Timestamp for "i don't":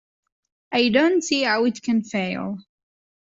0.71-1.23